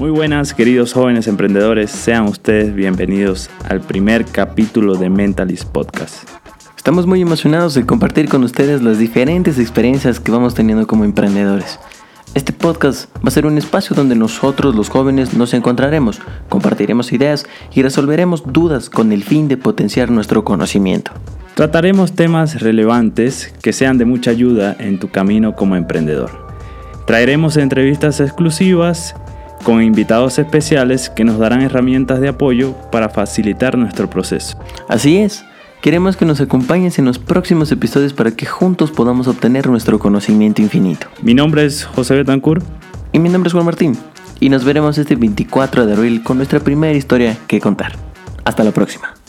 [0.00, 6.26] Muy buenas, queridos jóvenes emprendedores, sean ustedes bienvenidos al primer capítulo de Mentalist Podcast.
[6.74, 11.78] Estamos muy emocionados de compartir con ustedes las diferentes experiencias que vamos teniendo como emprendedores.
[12.32, 17.44] Este podcast va a ser un espacio donde nosotros los jóvenes nos encontraremos, compartiremos ideas
[17.74, 21.12] y resolveremos dudas con el fin de potenciar nuestro conocimiento.
[21.54, 26.30] Trataremos temas relevantes que sean de mucha ayuda en tu camino como emprendedor.
[27.04, 29.14] Traeremos entrevistas exclusivas
[29.62, 34.58] con invitados especiales que nos darán herramientas de apoyo para facilitar nuestro proceso.
[34.88, 35.44] Así es,
[35.80, 40.62] queremos que nos acompañes en los próximos episodios para que juntos podamos obtener nuestro conocimiento
[40.62, 41.08] infinito.
[41.22, 42.64] Mi nombre es José Betancourt.
[43.12, 43.96] Y mi nombre es Juan Martín.
[44.38, 47.92] Y nos veremos este 24 de abril con nuestra primera historia que contar.
[48.44, 49.19] Hasta la próxima.